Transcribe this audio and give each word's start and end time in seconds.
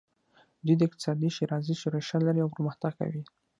دوی 0.65 0.75
د 0.77 0.81
اقتصادي 0.89 1.29
ښېرازۍ 1.35 1.75
ریښه 1.93 2.17
لري 2.25 2.41
او 2.43 2.53
پرمختګ 2.55 2.91
کوي. 2.99 3.21